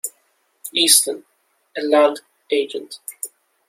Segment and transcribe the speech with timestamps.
[0.73, 1.25] Easton,
[1.77, 2.97] a land agent.